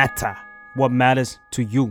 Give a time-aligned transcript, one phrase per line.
[0.00, 0.34] matter
[0.74, 1.84] what matters to you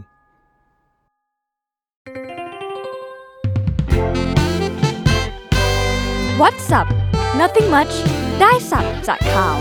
[6.42, 6.88] What's up
[7.42, 7.94] Nothing much
[8.42, 9.58] ได้สับจากข่าว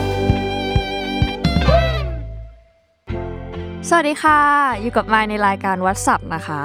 [3.88, 4.40] สวัสดีค่ะ
[4.80, 6.62] อยู่กับมายในรายการ What's up นะคะ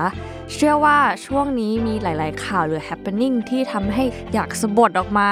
[0.54, 4.04] เชื่อว่าช่วงนี้มีหลาย ๆ ข่าวหรือ happening ที่ทำให้
[4.34, 5.30] อยากสะบดออกมา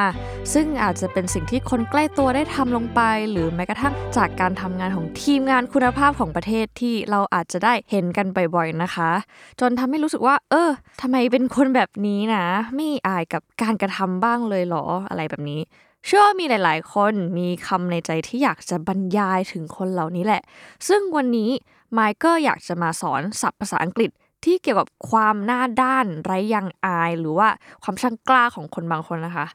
[0.53, 9.11] ซึ่งอาจจะเป็นสิ่งที่คนใกล้ตัวได้ทำลงไป หรือแม้กระทั่งจากการทำงานของทีมงานคุณภาพของประเทศที่เราอาจจะได้เห็นกันบ่อย ๆ นะคะ
[9.59, 10.69] จนทำให้รู้สึกว่า เออ
[11.01, 12.45] ทำไมเป็นคนแบบนี้นะ
[12.75, 15.61] ไม่อายกับการกระทำบ้างเลยเหรออะไรแบบนี้
[16.05, 20.41] เชื่อว่ามีหลาย ๆ คนมีคำในใจที่อยากจะบรรยายถึงคนเหล่านี้แหละ
[20.87, 21.49] ซึ่งวันนี้
[21.93, 24.11] ไมค์ก็อยากจะมาสอนศัพท์ภาษาอังกฤษ
[24.45, 27.49] ที่เกี่ยวกับความหน้าด้านไร้ยังอาย หรือว่า
[27.83, 29.45] ความช่างกล้าของคนบางคนนะคะ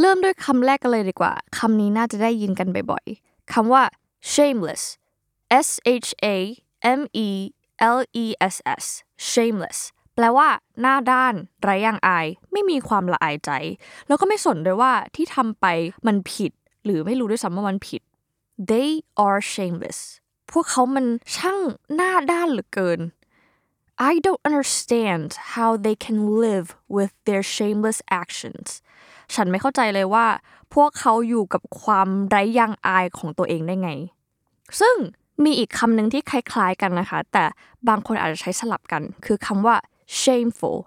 [0.00, 3.82] เริ่มด้วยคำแรกกันเลยดีกว่าคำนี้น่าจะได้ยินกันบ่อยๆคำว่า
[4.32, 4.82] shameless
[5.66, 5.68] S
[6.04, 6.36] H A
[6.98, 7.28] M E
[7.96, 8.84] L E S S
[9.30, 9.78] shameless
[10.14, 10.48] แปลว่า
[10.80, 13.50] หน้าด้านไร้ยังอาย ไม่มีความละอายใจ
[14.06, 15.66] แล้วก็ไม่สนด้วยว่าที่ทำไป
[16.06, 16.52] มันผิด
[16.84, 18.02] หรือไม่รู้ด้วยซ้ำว่ามันผิด
[18.70, 18.90] they
[19.24, 19.98] are shameless
[20.50, 21.58] พวกเขามันช่าง
[21.94, 23.00] หน้าด้านเหลือเกิน
[23.98, 28.68] I don't understand how they can live with their shameless actions
[29.34, 30.26] ฉันไม่เข้าใจเลยว่า
[30.74, 33.90] พวกเขาอยู่กับความไร้ยังอายของตัวเองได้ไง
[34.80, 34.96] ซึ่ง
[35.44, 37.44] มีอีกคำหนึ่งที่คล้ายๆกันนะคะ แต่
[37.88, 39.76] บางคนอาจจะใช้สลับกัน คือคำว่า
[40.20, 40.78] shameful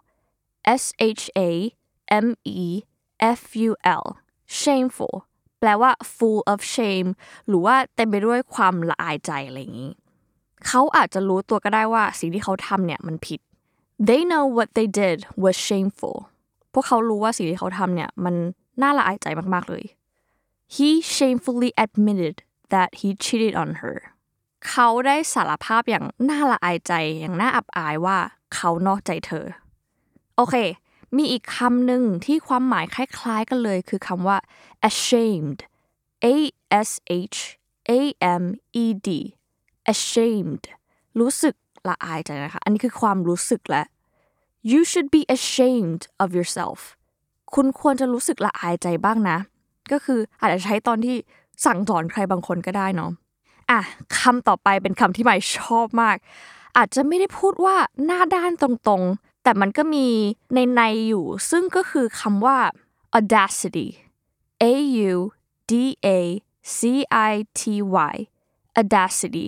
[0.81, 0.83] S
[1.19, 1.49] H A
[2.25, 2.27] M
[2.59, 2.61] E
[3.39, 3.71] F U
[4.01, 4.05] L
[4.61, 5.15] shameful
[5.59, 7.09] แปลว่า full of shame
[7.47, 9.91] หรือว่าเต็มไปด้วยความละอายใจอะไรอย่างนี้
[10.67, 13.39] เขาอาจจะรู้ตัวก็ได้ว่าสิ่งที่เขาทำเนี่ยมันผิด
[14.07, 16.17] they know what they did was shameful
[16.73, 18.35] พวกเขารู้ว่าสิ่งที่เขาทำเนี่ยมัน
[18.81, 19.85] น่าละอายใจมากๆเลย
[20.75, 22.35] he shamefully admitted
[22.73, 23.97] that he cheated on her
[24.69, 28.17] เขาได้สารภาพอย่างน่าละอายใจอย่างน่าอับอายว่า
[28.55, 29.45] เขานอกใจเธอ
[30.35, 30.55] โอเค
[31.17, 34.37] มีอีกคำหนึ่งที่ความหมายคล้ายๆกันเลย คือคำว่า
[34.89, 35.59] ashamed
[36.23, 36.35] a
[36.87, 36.89] s
[37.35, 37.39] h
[37.89, 37.93] a
[38.41, 38.43] m
[38.83, 39.09] e d
[39.93, 40.63] ashamed
[41.19, 41.55] รู้สึก
[41.89, 43.83] ละอายใจนะคะ อันนี้คือความรู้สึกและ
[44.71, 46.79] you should be ashamed of yourself
[47.53, 49.37] คุณควรจะรู้สึกละอายใจบ้างนะ
[49.91, 51.15] ก็คืออาจจะใช้ตอนที่
[51.65, 53.11] สั่งสอนใครบางคนก็ได้เนาะ
[53.69, 53.79] อะ
[54.19, 56.15] คำต่อไปเป็นคำที่ไม่ชอบมาก
[56.77, 57.75] อาจจะไม่ได้พูดว่า
[58.05, 60.07] หน้าด้านตรงๆ แต่มันก็มี
[60.53, 62.57] ในในอยู่ ซึ่งก็คือคำว่า
[63.17, 63.87] audacity
[64.63, 64.65] a
[65.11, 65.13] u
[65.71, 65.73] d
[66.05, 66.09] a
[66.77, 66.79] c
[67.31, 67.61] i t
[68.13, 68.15] y
[68.81, 69.47] audacity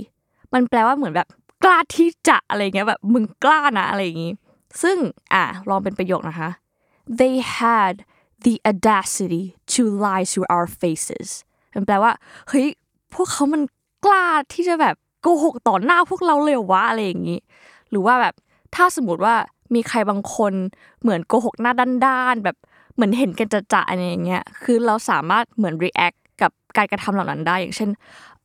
[0.54, 1.28] มันแปลว่าเหมือนแบบ
[1.64, 4.34] กล้าที่จะอะไรเงี้ยแบบมึงกล้านะอะไรอย่างงี้
[4.82, 4.98] ซึ่ง
[5.34, 6.50] อะลองเป็นประโยคนะคะ
[7.20, 7.96] they had
[8.46, 11.30] the audacity to lie to our faces
[11.74, 12.12] มันแปลว่า
[12.50, 12.68] เฮ้ย
[13.14, 13.62] พวกเขามัน
[14.06, 17.40] กล้าที่จะแบบโกหกต่อหน้าพวกเราเลยวะอะไรอย่างงี้
[17.90, 18.34] หรือว่าแบบ
[18.76, 19.36] ถ้าสมมติว่า
[19.76, 20.54] มีใครบางคน
[21.02, 21.74] เหมือนโกหกหน้า
[22.06, 22.58] ด้านๆแบบ
[22.94, 27.90] เหมือนเห็นกันจะจะอะไรอย่างเงี้ยคือเราสามารถเหมือน react กับการกระทำเหล่านั้นได้อย่างเช่น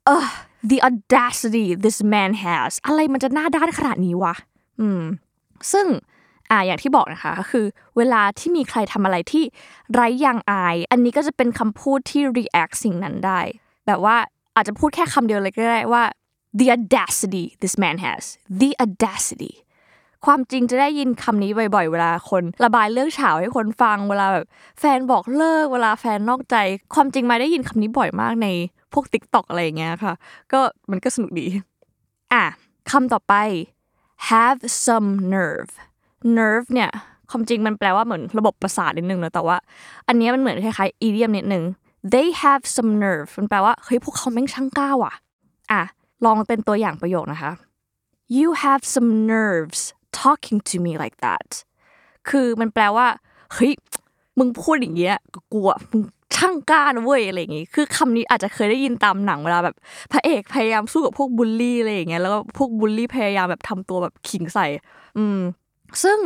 [0.05, 0.25] เออ
[0.71, 4.35] the audacity this man has อะไรมันจะหน้าด้านขนาดนี้วะ
[4.81, 5.03] อืม
[5.73, 5.87] ซึ่ง
[6.51, 7.67] อ่าอย่างที่บอกนะคะคือ
[7.97, 9.45] เวลาที่มีใครทำอะไรที่
[9.93, 13.41] ไร้ยางอาย อันนี้ก็จะเป็นคำพูดที่ react สิ่งนั้นได้
[13.87, 14.17] แบบว่า
[14.57, 16.03] อาจจะพูดแค่คำเดียวเลยก็ได้ว่า
[16.59, 18.23] the audacity this man has
[18.61, 19.53] the audacity
[20.27, 24.47] ความจริงจะได้ยินคำนี้บ่อยๆ เวลาคน ระบายเรื่องเฉาให้คนฟัง เวลาแบบ
[24.81, 26.57] แฟนบอกเลิก เวลาแฟนนอกใจ
[26.95, 28.49] ความจริงมาได้ยินคำนี้บ่อยมากใน
[28.93, 30.15] พวก TikTok อะไรอย่างเงี้ยค่ะ
[30.53, 30.61] ก็
[30.91, 31.47] มันก็สนุกดี
[32.33, 32.45] อะ
[32.91, 33.35] คำต่อไป
[34.31, 35.73] have some nerve
[36.39, 36.91] nerve เนี่ย
[37.31, 39.57] ความจริงมันแปลว่าเหมือนระบบประสาทนิดนึงนะแต่ว่า
[40.09, 41.65] อันนี้มันเหมือนคล้ายๆ idiom นิดนึง
[42.15, 45.15] they have some nerve มันแปลว่าเฮ้ยพวกเขาแม่งช่างกล้าว่ะ
[45.73, 45.83] อะ
[46.25, 47.53] ลองเป็นตัวอย่างประโยคนะคะ
[48.37, 49.81] you have some nerves
[50.21, 51.49] talking to me like that
[52.29, 53.07] คือมันแปลว่า
[53.55, 53.73] เฮ้ย
[54.39, 56.03] มึงพูดอย่างเงี้ยก็กลัวมึง
[56.37, 59.77] ช่างกล้านเว้ยอะไรอย่างงี้ คือคำนี้อาจจะเคยได้ยินตามหนังเวลาแบบ
[60.13, 64.67] พระเอกพยายามสู้กับพวกบูลลี่อะไรอย่างเงี้ยแล้วก็พวกบูลลี่พยายามแบบทำตัวแบบขิงใส่
[65.19, 65.39] อืม
[66.03, 66.19] ซึ่ง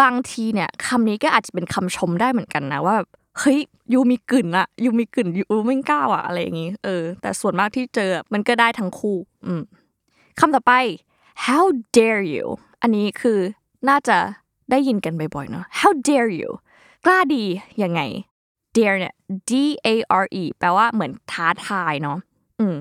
[0.00, 3.08] บางทีเนี่ยคำนี้ก็อาจจะเป็นคำชมได้เหมือนกันนะว่าแบบ
[3.40, 3.58] เฮ้ย
[3.92, 9.16] ยูมีกลิ่นอะยูมีกลิ่นยูไม่กล้าอะอะไรอย่างงี้เออ แต่ส่วนมากที่เจอมันก็ได้ทั้งคู่
[9.46, 9.62] อืม
[10.40, 10.72] คำต่อไป
[11.46, 11.64] how
[11.96, 12.46] dare you
[12.82, 13.38] อันนี้คือ
[13.88, 14.16] น่าจะ
[14.70, 16.50] ได้ยินกันบ่อยๆเนาะ how dare you
[17.04, 17.44] กล้าดี
[17.82, 18.00] ยังไง
[18.76, 19.14] dare เนี่ย
[19.50, 19.52] d
[19.86, 19.88] a
[20.22, 22.18] r e แปลว่าเหมือนท้าทายเนาะ
[22.60, 22.76] อืม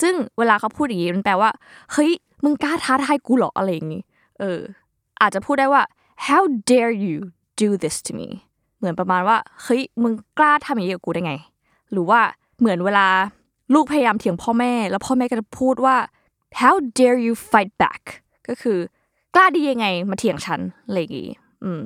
[0.00, 1.50] ซึ่งเวลาเขาพูดอย่างนี้มันแปลว่า
[1.92, 2.10] เฮ้ย
[2.44, 4.02] มึงกล้าท้าทายกูเหรออะไรอย่างงี้
[4.40, 4.60] เออ
[5.20, 5.82] อาจจะพูดได้ว่า
[6.26, 7.16] how dare you
[7.62, 8.28] do this to me
[8.78, 11.34] เหมือนประมาณว่าเฮ้ยมึงกล้าทำอย่างนี้กับกูได้ไง
[11.92, 12.20] หรือว่า
[12.58, 13.06] เหมือนเวลา
[13.74, 15.96] ลูกพยายามเถียงพ่อแม่ แล้วพ่อแม่ก็จะพูดว่า
[16.60, 18.02] how dare you fight back
[18.48, 18.78] ก็คือ
[19.34, 21.30] กล้าดียังไงมาเถียงฉันอะไรอย่างงี้
[21.64, 21.82] อืม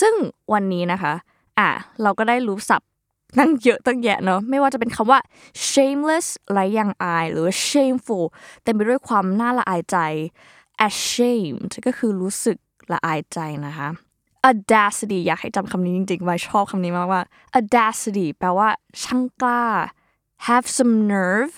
[0.00, 0.14] ซึ่ง
[0.52, 1.12] วันนี้นะคะ
[1.58, 1.68] อะ
[2.02, 2.90] เราก็ได้รู้ศัพท์
[3.38, 5.20] ตั้งเยอะตั้งแยะเนาะไม่ว่าจะเป็นคำว่า
[5.70, 8.26] shameless ไรยังอาย หรือ shameful
[8.62, 9.98] เต็มไปด้วยความน่าละอายใจ
[10.88, 12.58] ashamed ก็คือรู้สึก
[12.92, 13.88] ละอายใจนะคะ
[14.50, 17.22] audacity อยากให้จำคำนี้จริงๆไว้ชอบคำนี้มากว่า
[17.58, 18.68] audacity แปลว่า
[19.02, 19.64] ช่างกล้า
[20.46, 21.54] have some nerve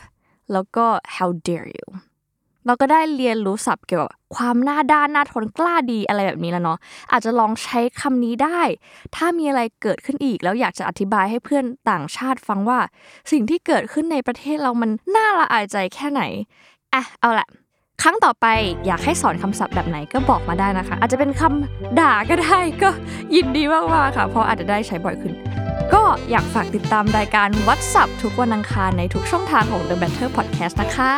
[0.52, 0.86] แล้วก็
[1.16, 1.86] how dare you
[2.66, 6.78] เราก็ได้เรียนรู้ศัพท์เกี่ยวกับความหน้าด้านหน้าทนกล้าดีอะไรแบบนี้แล้วเนาะ
[7.12, 8.60] อาจจะลองใช้คำนี้ได้
[9.16, 12.78] ถ้ามีอะไรเกิดขึ้นอีก แล้วอยากจะอธิบายให้เพื่อนต่างชาติฟังว่า
[13.32, 16.22] สิ่งที่เกิดขึ้นในประเทศเรามันน่าละอายใจแค่ไหน
[16.94, 17.49] อะเอาละ
[18.02, 18.46] ครั้งต่อไป
[18.87, 22.90] อยากให้สอนคำศัพท์แบบไหนก็บอกมาได้นะคะ อาจจะเป็นคำด่าก็ได้ก็
[23.34, 25.32] ยินดีมากๆค่ะ เพราะอาจจะได้ใช้บ่อยขึ้น
[25.94, 31.11] ก็อยากฝากติดตามรายการวัดสับทุกวันอังคารในทุกช่องทางของ The Better Podcast นะคะ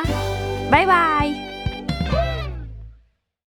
[0.72, 1.49] บ๊ายบาย